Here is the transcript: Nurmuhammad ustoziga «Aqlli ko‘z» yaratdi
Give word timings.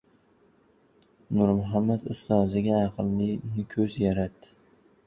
Nurmuhammad 1.39 2.09
ustoziga 2.15 2.81
«Aqlli 2.87 3.31
ko‘z» 3.77 4.01
yaratdi 4.07 4.57